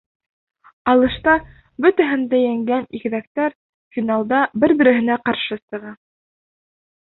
[0.93, 1.35] Алышта
[1.85, 3.55] бөтәһен дә еңгән игеҙәктәр
[3.99, 5.95] финалда бер-береһенә ҡаршы сыға.